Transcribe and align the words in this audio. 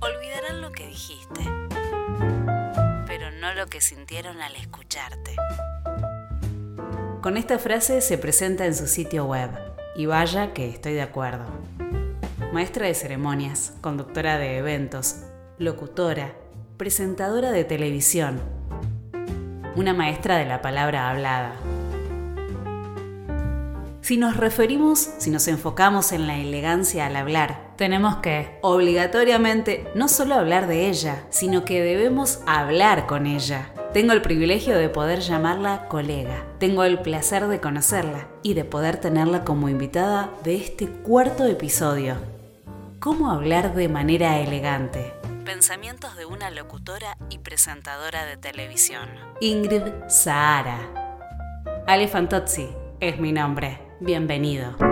Olvidarán 0.00 0.60
lo 0.60 0.70
que 0.72 0.86
dijiste, 0.86 1.40
pero 3.06 3.30
no 3.32 3.54
lo 3.54 3.66
que 3.66 3.80
sintieron 3.80 4.40
al 4.40 4.54
escucharte. 4.56 5.36
Con 7.20 7.36
esta 7.36 7.58
frase 7.58 8.00
se 8.00 8.18
presenta 8.18 8.66
en 8.66 8.74
su 8.74 8.86
sitio 8.86 9.24
web, 9.26 9.50
y 9.96 10.06
vaya 10.06 10.52
que 10.52 10.68
estoy 10.68 10.94
de 10.94 11.02
acuerdo. 11.02 11.44
Maestra 12.52 12.86
de 12.86 12.94
ceremonias, 12.94 13.74
conductora 13.80 14.38
de 14.38 14.58
eventos, 14.58 15.16
locutora, 15.58 16.32
presentadora 16.76 17.50
de 17.50 17.64
televisión, 17.64 18.40
una 19.76 19.92
maestra 19.94 20.36
de 20.36 20.46
la 20.46 20.62
palabra 20.62 21.10
hablada. 21.10 21.52
Si 24.00 24.16
nos 24.16 24.36
referimos, 24.36 24.98
si 25.18 25.30
nos 25.30 25.46
enfocamos 25.46 26.12
en 26.12 26.26
la 26.26 26.38
elegancia 26.38 27.06
al 27.06 27.16
hablar, 27.16 27.69
tenemos 27.80 28.16
que 28.16 28.58
obligatoriamente 28.60 29.90
no 29.94 30.08
solo 30.08 30.34
hablar 30.34 30.66
de 30.66 30.90
ella, 30.90 31.24
sino 31.30 31.64
que 31.64 31.80
debemos 31.80 32.40
hablar 32.46 33.06
con 33.06 33.26
ella. 33.26 33.72
Tengo 33.94 34.12
el 34.12 34.20
privilegio 34.20 34.76
de 34.76 34.90
poder 34.90 35.20
llamarla 35.20 35.88
colega. 35.88 36.44
Tengo 36.58 36.84
el 36.84 36.98
placer 36.98 37.46
de 37.46 37.58
conocerla 37.58 38.28
y 38.42 38.52
de 38.52 38.66
poder 38.66 38.98
tenerla 38.98 39.44
como 39.44 39.70
invitada 39.70 40.28
de 40.44 40.56
este 40.56 40.88
cuarto 40.88 41.46
episodio. 41.46 42.16
¿Cómo 42.98 43.30
hablar 43.30 43.74
de 43.74 43.88
manera 43.88 44.38
elegante? 44.40 45.14
Pensamientos 45.46 46.14
de 46.18 46.26
una 46.26 46.50
locutora 46.50 47.16
y 47.30 47.38
presentadora 47.38 48.26
de 48.26 48.36
televisión. 48.36 49.08
Ingrid 49.40 49.84
Sahara. 50.06 50.80
Ale 51.86 52.08
Fantozzi 52.08 52.68
es 53.00 53.18
mi 53.18 53.32
nombre. 53.32 53.78
Bienvenido. 54.00 54.89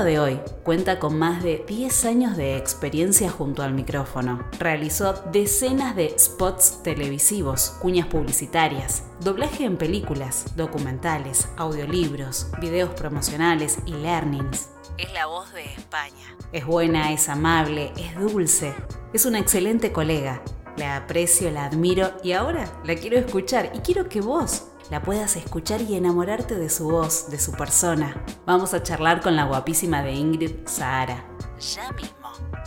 Invitada 0.00 0.04
de 0.04 0.18
hoy 0.18 0.40
cuenta 0.64 0.98
con 0.98 1.18
más 1.18 1.42
de 1.42 1.64
10 1.66 2.04
años 2.04 2.36
de 2.36 2.56
experiencia 2.56 3.30
junto 3.30 3.62
al 3.62 3.74
micrófono. 3.74 4.48
Realizó 4.58 5.12
decenas 5.32 5.94
de 5.96 6.14
spots 6.18 6.82
televisivos, 6.82 7.76
cuñas 7.80 8.06
publicitarias, 8.06 9.04
doblaje 9.20 9.64
en 9.64 9.76
películas, 9.76 10.56
documentales, 10.56 11.48
audiolibros, 11.56 12.50
videos 12.60 12.90
promocionales 12.90 13.78
y 13.86 13.92
learnings. 13.92 14.70
Es 14.96 15.12
la 15.12 15.26
voz 15.26 15.52
de 15.52 15.64
España. 15.64 16.36
Es 16.52 16.64
buena, 16.64 17.12
es 17.12 17.28
amable, 17.28 17.92
es 17.96 18.14
dulce. 18.18 18.74
Es 19.12 19.26
una 19.26 19.38
excelente 19.38 19.92
colega. 19.92 20.42
La 20.76 20.96
aprecio, 20.96 21.50
la 21.50 21.66
admiro 21.66 22.12
y 22.22 22.32
ahora 22.32 22.64
la 22.84 22.94
quiero 22.94 23.18
escuchar 23.18 23.72
y 23.74 23.80
quiero 23.80 24.08
que 24.08 24.20
vos 24.20 24.69
la 24.90 25.02
puedas 25.02 25.36
escuchar 25.36 25.80
y 25.82 25.94
enamorarte 25.94 26.56
de 26.56 26.68
su 26.68 26.90
voz, 26.90 27.30
de 27.30 27.38
su 27.38 27.52
persona. 27.52 28.24
Vamos 28.44 28.74
a 28.74 28.82
charlar 28.82 29.20
con 29.20 29.36
la 29.36 29.44
guapísima 29.44 30.02
de 30.02 30.12
Ingrid 30.12 30.66
Sahara. 30.66 31.24
Ya 31.60 31.90
mismo. 31.92 32.16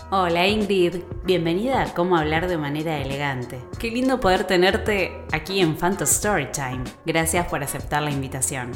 Hola 0.10 0.48
Ingrid, 0.48 1.04
bienvenida 1.24 1.82
a 1.82 1.94
Cómo 1.94 2.18
hablar 2.18 2.48
de 2.48 2.58
manera 2.58 2.98
elegante. 2.98 3.60
Qué 3.78 3.92
lindo 3.92 4.20
poder 4.20 4.46
tenerte 4.46 5.26
aquí 5.32 5.60
en 5.60 5.76
Phantom 5.76 6.08
Storytime. 6.08 6.84
Gracias 7.06 7.48
por 7.48 7.62
aceptar 7.62 8.02
la 8.02 8.12
invitación. 8.12 8.72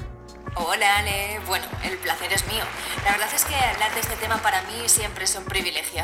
Hola 0.56 0.98
Ale, 0.98 1.40
bueno, 1.48 1.66
el 1.84 1.98
placer 2.00 2.34
es 2.34 2.46
mío. 2.48 2.64
La 3.06 3.12
verdad 3.12 3.30
es 3.34 3.46
que 3.46 3.56
hablar 3.56 3.94
de 3.94 4.00
este 4.00 4.16
tema 4.16 4.38
para 4.42 4.62
mí 4.64 4.88
siempre 4.88 5.26
es 5.26 5.36
un 5.36 5.46
privilegio. 5.46 6.04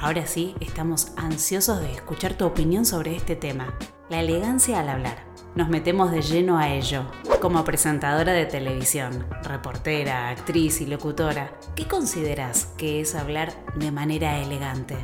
Ahora 0.00 0.26
sí, 0.26 0.54
estamos 0.60 1.12
ansiosos 1.16 1.80
de 1.80 1.92
escuchar 1.92 2.34
tu 2.34 2.44
opinión 2.44 2.84
sobre 2.84 3.16
este 3.16 3.36
tema, 3.36 3.72
la 4.08 4.20
elegancia 4.20 4.80
al 4.80 4.88
hablar. 4.88 5.27
Nos 5.54 5.68
metemos 5.68 6.10
de 6.10 6.22
lleno 6.22 6.58
a 6.58 6.68
ello. 6.68 7.10
Como 7.40 7.64
presentadora 7.64 8.32
de 8.32 8.46
televisión, 8.46 9.26
reportera, 9.42 10.28
actriz 10.28 10.80
y 10.80 10.86
locutora, 10.86 11.52
¿qué 11.74 11.86
consideras 11.86 12.66
que 12.76 13.00
es 13.00 13.14
hablar 13.14 13.52
de 13.74 13.90
manera 13.90 14.38
elegante? 14.38 14.96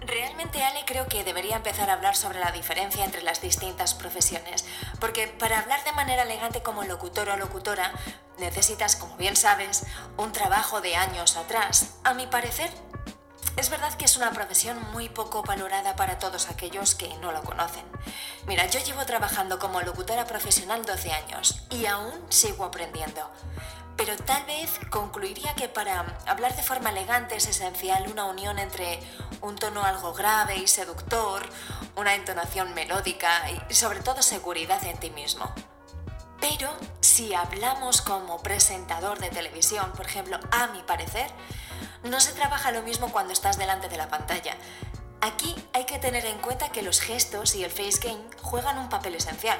Realmente, 0.00 0.62
Ale, 0.62 0.84
creo 0.86 1.06
que 1.06 1.24
debería 1.24 1.56
empezar 1.56 1.88
a 1.88 1.94
hablar 1.94 2.14
sobre 2.14 2.38
la 2.38 2.52
diferencia 2.52 3.04
entre 3.04 3.22
las 3.22 3.40
distintas 3.40 3.94
profesiones, 3.94 4.66
porque 5.00 5.28
para 5.28 5.58
hablar 5.58 5.82
de 5.84 5.92
manera 5.92 6.22
elegante 6.22 6.62
como 6.62 6.84
locutor 6.84 7.30
o 7.30 7.36
locutora, 7.36 7.92
necesitas, 8.38 8.96
como 8.96 9.16
bien 9.16 9.36
sabes, 9.36 9.86
un 10.18 10.32
trabajo 10.32 10.80
de 10.80 10.96
años 10.96 11.36
atrás. 11.36 11.98
A 12.04 12.14
mi 12.14 12.26
parecer, 12.26 12.70
es 13.56 13.70
verdad 13.70 13.94
que 13.94 14.04
es 14.04 14.16
una 14.16 14.32
profesión 14.32 14.80
muy 14.92 15.08
poco 15.08 15.42
valorada 15.42 15.96
para 15.96 16.18
todos 16.18 16.50
aquellos 16.50 16.94
que 16.94 17.14
no 17.18 17.32
lo 17.32 17.42
conocen. 17.42 17.84
Mira, 18.46 18.66
yo 18.66 18.80
llevo 18.80 19.06
trabajando 19.06 19.58
como 19.58 19.80
locutora 19.80 20.24
profesional 20.24 20.84
12 20.84 21.12
años 21.12 21.62
y 21.70 21.86
aún 21.86 22.12
sigo 22.30 22.64
aprendiendo. 22.64 23.30
Pero 23.96 24.16
tal 24.16 24.44
vez 24.44 24.80
concluiría 24.90 25.54
que 25.54 25.68
para 25.68 26.04
hablar 26.26 26.56
de 26.56 26.62
forma 26.62 26.90
elegante 26.90 27.36
es 27.36 27.46
esencial 27.46 28.10
una 28.10 28.24
unión 28.24 28.58
entre 28.58 29.00
un 29.40 29.54
tono 29.54 29.84
algo 29.84 30.12
grave 30.14 30.56
y 30.56 30.66
seductor, 30.66 31.48
una 31.94 32.14
entonación 32.14 32.74
melódica 32.74 33.42
y 33.68 33.74
sobre 33.74 34.00
todo 34.00 34.20
seguridad 34.22 34.84
en 34.84 34.98
ti 34.98 35.10
mismo. 35.10 35.54
Pero 36.50 36.68
si 37.00 37.32
hablamos 37.32 38.02
como 38.02 38.42
presentador 38.42 39.18
de 39.18 39.30
televisión, 39.30 39.90
por 39.96 40.04
ejemplo, 40.04 40.38
a 40.50 40.66
mi 40.66 40.82
parecer, 40.82 41.30
no 42.02 42.20
se 42.20 42.34
trabaja 42.34 42.70
lo 42.70 42.82
mismo 42.82 43.10
cuando 43.12 43.32
estás 43.32 43.56
delante 43.56 43.88
de 43.88 43.96
la 43.96 44.08
pantalla. 44.08 44.54
Aquí 45.22 45.54
hay 45.72 45.86
que 45.86 45.98
tener 45.98 46.26
en 46.26 46.36
cuenta 46.38 46.68
que 46.68 46.82
los 46.82 47.00
gestos 47.00 47.54
y 47.54 47.64
el 47.64 47.70
face 47.70 47.98
game 48.02 48.20
juegan 48.42 48.76
un 48.76 48.90
papel 48.90 49.14
esencial. 49.14 49.56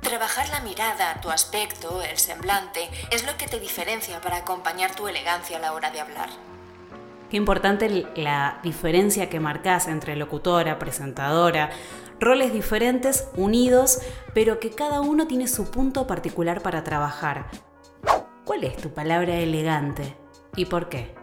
Trabajar 0.00 0.48
la 0.50 0.60
mirada, 0.60 1.20
tu 1.20 1.28
aspecto, 1.28 2.02
el 2.02 2.18
semblante, 2.18 2.88
es 3.10 3.26
lo 3.26 3.36
que 3.36 3.48
te 3.48 3.58
diferencia 3.58 4.20
para 4.20 4.36
acompañar 4.36 4.94
tu 4.94 5.08
elegancia 5.08 5.56
a 5.56 5.60
la 5.60 5.72
hora 5.72 5.90
de 5.90 6.00
hablar. 6.00 6.28
Qué 7.30 7.36
importante 7.36 8.06
la 8.14 8.60
diferencia 8.62 9.28
que 9.28 9.40
marcas 9.40 9.88
entre 9.88 10.14
locutora, 10.14 10.78
presentadora, 10.78 11.70
roles 12.20 12.52
diferentes, 12.52 13.26
unidos, 13.34 14.00
pero 14.34 14.60
que 14.60 14.70
cada 14.70 15.00
uno 15.00 15.26
tiene 15.26 15.48
su 15.48 15.70
punto 15.70 16.06
particular 16.06 16.62
para 16.62 16.84
trabajar. 16.84 17.50
¿Cuál 18.44 18.64
es 18.64 18.76
tu 18.76 18.92
palabra 18.92 19.34
elegante 19.34 20.16
y 20.54 20.66
por 20.66 20.88
qué? 20.88 21.14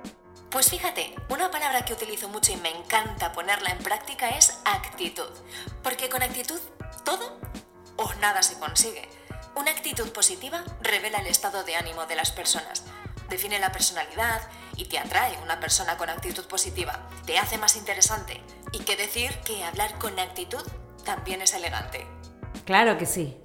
Pues 0.49 0.69
fíjate, 0.69 1.13
una 1.29 1.51
palabra 1.51 1.85
que 1.85 1.93
utilizo 1.93 2.29
mucho 2.29 2.51
y 2.51 2.57
me 2.57 2.69
encanta 2.69 3.31
ponerla 3.33 3.69
en 3.69 3.77
práctica 3.79 4.29
es 4.29 4.59
actitud, 4.65 5.29
porque 5.83 6.09
con 6.09 6.23
actitud 6.23 6.59
todo 7.03 7.37
o 7.97 8.13
nada 8.15 8.41
se 8.41 8.57
consigue. 8.57 9.07
Una 9.55 9.71
actitud 9.71 10.11
positiva 10.11 10.63
revela 10.81 11.19
el 11.19 11.27
estado 11.27 11.63
de 11.63 11.75
ánimo 11.75 12.05
de 12.05 12.15
las 12.15 12.31
personas, 12.31 12.83
define 13.29 13.59
la 13.59 13.71
personalidad 13.71 14.41
y 14.77 14.85
te 14.85 14.97
atrae 14.97 15.37
una 15.43 15.59
persona 15.59 15.97
con 15.97 16.09
actitud 16.09 16.45
positiva, 16.45 17.07
te 17.25 17.37
hace 17.37 17.57
más 17.57 17.75
interesante. 17.75 18.41
Y 18.71 18.79
qué 18.79 18.95
decir 18.95 19.37
que 19.45 19.63
hablar 19.63 19.97
con 19.99 20.17
actitud 20.19 20.63
también 21.07 21.41
es 21.41 21.53
elegante. 21.53 22.05
Claro 22.65 22.97
que 22.97 23.05
sí. 23.05 23.37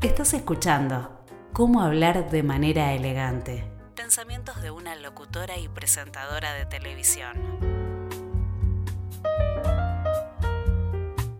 Estás 0.00 0.32
escuchando 0.32 1.18
Cómo 1.52 1.82
hablar 1.82 2.30
de 2.30 2.42
manera 2.42 2.94
elegante. 2.94 3.62
Pensamientos 3.94 4.62
de 4.62 4.70
una 4.70 4.96
locutora 4.96 5.58
y 5.58 5.68
presentadora 5.68 6.54
de 6.54 6.64
televisión. 6.64 7.36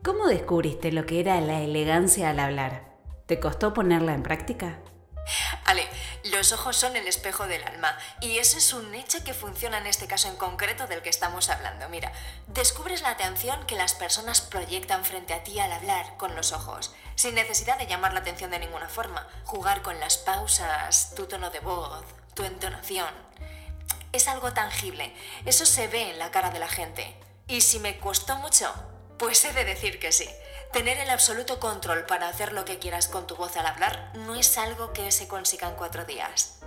¿Cómo 0.05 0.27
descubriste 0.27 0.93
lo 0.93 1.07
que 1.07 1.21
era 1.21 1.41
la 1.41 1.61
elegancia 1.61 2.29
al 2.29 2.41
hablar? 2.41 2.93
¿Te 3.25 3.41
costó 3.41 3.73
ponerla 3.73 4.13
en 4.13 4.23
práctica? 4.23 4.81
Ale, 5.65 5.85
los 6.25 6.53
ojos 6.53 6.77
son 6.77 6.97
el 6.97 7.09
espejo 7.09 7.47
del 7.47 7.65
alma 7.65 7.97
y 8.21 8.39
ese 8.39 8.59
es 8.59 8.73
un 8.73 8.95
hecho 8.95 9.25
que 9.25 9.35
funciona 9.35 9.79
en 9.79 9.87
este 9.87 10.07
caso 10.07 10.29
en 10.29 10.37
concreto 10.37 10.87
del 10.87 11.03
que 11.03 11.11
estamos 11.11 11.49
hablando. 11.49 11.89
Mira, 11.89 12.13
descubres 12.47 13.03
la 13.03 13.11
atención 13.11 13.67
que 13.67 13.75
las 13.75 13.95
personas 13.95 14.41
proyectan 14.41 15.05
frente 15.05 15.35
a 15.35 15.43
ti 15.43 15.59
al 15.59 15.73
hablar 15.73 16.17
con 16.19 16.37
los 16.37 16.53
ojos, 16.53 16.95
sin 17.17 17.35
necesidad 17.35 17.79
de 17.79 17.87
llamar 17.87 18.13
la 18.13 18.21
atención 18.21 18.51
de 18.51 18.61
ninguna 18.61 18.89
forma. 18.89 19.27
Jugar 19.45 19.83
con 19.83 19.99
las 19.99 20.17
pausas, 20.17 21.15
tu 21.17 21.27
tono 21.27 21.51
de 21.51 21.61
voz, 21.61 22.05
tu 22.35 22.45
entonación. 22.45 23.13
Es 24.13 24.29
algo 24.29 24.53
tangible, 24.53 25.15
eso 25.45 25.67
se 25.67 25.89
ve 25.89 26.11
en 26.11 26.19
la 26.19 26.31
cara 26.31 26.51
de 26.51 26.61
la 26.61 26.69
gente. 26.69 27.17
Y 27.49 27.63
si 27.63 27.81
me 27.81 27.99
costó 27.99 28.37
mucho, 28.37 28.73
pues 29.19 29.45
he 29.45 29.53
de 29.53 29.65
decir 29.65 29.99
que 29.99 30.13
sí. 30.13 30.29
Tener 30.73 30.97
el 30.97 31.11
absoluto 31.11 31.61
control 31.61 32.07
para 32.07 32.29
hacer 32.29 32.55
lo 32.55 32.65
que 32.65 32.79
quieras 32.79 33.07
con 33.07 33.27
tu 33.27 33.37
voz 33.37 33.59
al 33.59 33.67
hablar 33.67 34.11
no 34.27 34.35
es 34.35 34.57
algo 34.57 34.95
que 34.95 35.11
se 35.11 35.29
consiga 35.29 35.69
en 35.69 35.75
cuatro 35.75 36.07
días. 36.07 36.61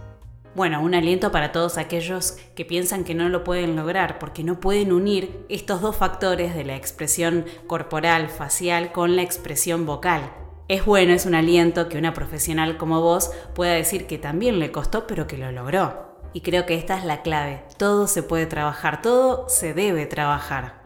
Bueno, 0.54 0.80
un 0.80 0.94
aliento 0.94 1.32
para 1.32 1.52
todos 1.52 1.80
aquellos 1.80 2.38
que 2.54 2.66
piensan 2.66 3.04
que 3.04 3.16
no 3.16 3.30
lo 3.30 3.44
pueden 3.44 3.76
lograr 3.76 4.20
porque 4.20 4.44
no 4.44 4.60
pueden 4.60 4.94
unir 4.94 5.44
estos 5.50 5.82
dos 5.82 5.96
factores 5.96 6.54
de 6.54 6.64
la 6.64 6.76
expresión 6.76 7.46
corporal, 7.66 8.30
facial, 8.30 8.92
con 8.92 9.16
la 9.16 9.24
expresión 9.24 9.88
vocal. 9.88 10.32
Es 10.68 10.86
bueno, 10.86 11.12
es 11.12 11.26
un 11.26 11.34
aliento 11.34 11.90
que 11.90 11.98
una 11.98 12.14
profesional 12.14 12.78
como 12.78 13.02
vos 13.02 13.32
pueda 13.56 13.74
decir 13.74 14.06
que 14.06 14.20
también 14.20 14.60
le 14.60 14.72
costó, 14.72 15.08
pero 15.08 15.26
que 15.26 15.40
lo 15.40 15.52
logró. 15.52 16.20
Y 16.32 16.42
creo 16.42 16.68
que 16.68 16.76
esta 16.76 16.96
es 16.96 17.06
la 17.06 17.24
clave. 17.24 17.64
Todo 17.78 18.06
se 18.06 18.22
puede 18.22 18.46
trabajar, 18.46 19.02
todo 19.02 19.50
se 19.50 19.74
debe 19.74 20.06
trabajar. 20.06 20.85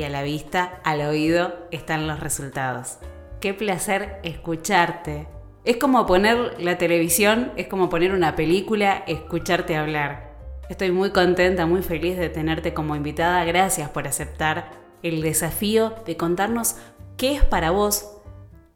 Y 0.00 0.04
a 0.04 0.08
la 0.08 0.22
vista, 0.22 0.80
al 0.82 1.02
oído, 1.02 1.52
están 1.70 2.06
los 2.06 2.20
resultados. 2.20 2.96
Qué 3.38 3.52
placer 3.52 4.18
escucharte. 4.22 5.28
Es 5.66 5.76
como 5.76 6.06
poner 6.06 6.58
la 6.58 6.78
televisión, 6.78 7.52
es 7.56 7.68
como 7.68 7.90
poner 7.90 8.14
una 8.14 8.34
película, 8.34 9.04
escucharte 9.06 9.76
hablar. 9.76 10.32
Estoy 10.70 10.90
muy 10.90 11.10
contenta, 11.10 11.66
muy 11.66 11.82
feliz 11.82 12.16
de 12.16 12.30
tenerte 12.30 12.72
como 12.72 12.96
invitada. 12.96 13.44
Gracias 13.44 13.90
por 13.90 14.08
aceptar 14.08 14.70
el 15.02 15.20
desafío 15.20 15.94
de 16.06 16.16
contarnos 16.16 16.76
qué 17.18 17.34
es 17.34 17.44
para 17.44 17.70
vos 17.70 18.10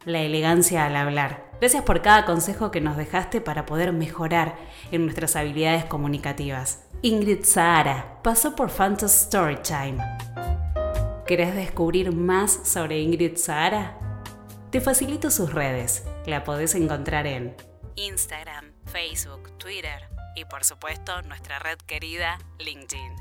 la 0.05 0.19
elegancia 0.19 0.85
al 0.85 0.95
hablar. 0.95 1.49
Gracias 1.59 1.83
por 1.83 2.03
cada 2.03 2.25
consejo 2.25 2.69
que 2.69 2.81
nos 2.81 2.97
dejaste 2.97 3.41
para 3.41 3.65
poder 3.65 3.93
mejorar 3.93 4.57
en 4.91 5.05
nuestras 5.05 5.35
habilidades 5.35 5.85
comunicativas. 5.85 6.85
Ingrid 7.01 7.45
Sahara 7.45 8.19
pasó 8.21 8.55
por 8.55 8.69
Phantom 8.69 9.09
Storytime. 9.09 10.24
¿Querés 11.25 11.55
descubrir 11.55 12.11
más 12.11 12.59
sobre 12.63 12.99
Ingrid 12.99 13.37
Sahara? 13.37 13.97
Te 14.69 14.79
facilito 14.79 15.31
sus 15.31 15.51
redes. 15.51 16.03
La 16.27 16.43
podés 16.43 16.75
encontrar 16.75 17.25
en 17.25 17.55
Instagram, 17.95 18.73
Facebook, 18.85 19.57
Twitter 19.57 20.07
y 20.35 20.45
por 20.45 20.63
supuesto 20.63 21.23
nuestra 21.23 21.57
red 21.57 21.79
querida 21.87 22.37
LinkedIn. 22.59 23.13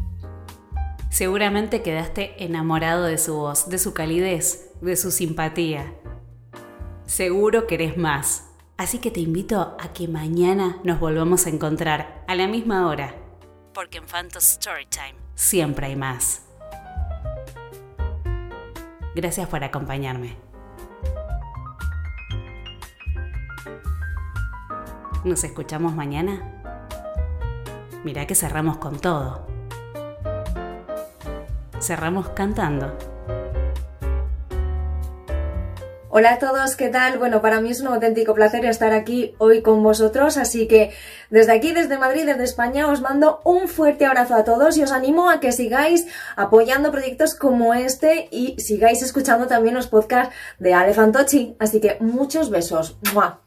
Seguramente 1.09 1.81
quedaste 1.81 2.45
enamorado 2.45 3.05
de 3.05 3.17
su 3.17 3.37
voz, 3.37 3.71
de 3.71 3.79
su 3.79 3.95
calidez, 3.95 4.71
de 4.83 4.97
su 4.97 5.11
simpatía. 5.11 5.95
Seguro 7.07 7.67
querés 7.67 7.97
más. 7.97 8.51
Así 8.77 8.99
que 8.99 9.13
te 9.13 9.21
invito 9.21 9.79
a 9.81 9.95
que 9.95 10.09
mañana 10.09 10.79
nos 10.85 11.01
volvamos 11.01 11.47
a 11.47 11.51
encontrar 11.51 12.23
a 12.29 12.35
la 12.35 12.49
misma 12.49 12.87
hora. 12.87 13.15
Porque 13.73 13.97
en 13.97 14.05
Phantom 14.05 14.43
Storytime 14.43 15.15
siempre 15.35 15.87
hay 15.87 15.97
más. 15.97 16.44
Gracias 19.15 19.49
por 19.49 19.63
acompañarme. 19.63 20.37
¿Nos 25.23 25.45
escuchamos 25.45 25.95
mañana? 25.95 26.43
Mirá 28.05 28.27
que 28.27 28.35
cerramos 28.35 28.79
con 28.79 28.99
todo. 28.99 29.47
Cerramos 31.81 32.31
cantando. 32.31 33.14
Hola 36.17 36.35
a 36.35 36.39
todos, 36.39 36.77
¿qué 36.77 36.91
tal? 36.91 37.19
Bueno, 37.19 37.43
para 37.43 37.61
mí 37.61 37.73
es 37.73 37.81
un 37.81 37.89
auténtico 37.89 38.35
placer 38.35 38.65
estar 38.67 38.93
aquí 38.93 39.35
hoy 39.39 39.63
con 39.63 39.83
vosotros, 39.83 40.37
así 40.37 40.69
que 40.69 40.93
desde 41.29 41.51
aquí, 41.51 41.73
desde 41.73 41.99
Madrid, 41.99 42.25
desde 42.25 42.45
España, 42.45 42.87
os 42.87 43.01
mando 43.01 43.41
un 43.45 43.67
fuerte 43.67 44.07
abrazo 44.07 44.37
a 44.37 44.45
todos 44.45 44.77
y 44.77 44.85
os 44.85 44.93
animo 44.93 45.29
a 45.29 45.41
que 45.41 45.51
sigáis 45.51 46.07
apoyando 46.37 46.93
proyectos 46.93 47.35
como 47.35 47.75
este 47.75 48.29
y 48.31 48.55
sigáis 48.61 49.03
escuchando 49.03 49.49
también 49.49 49.75
los 49.75 49.89
podcasts 49.89 50.33
de 50.61 50.73
Ale 50.73 50.95
Así 51.59 51.81
que 51.81 51.97
muchos 51.99 52.49
besos. 52.49 52.97
¡Mua! 53.13 53.44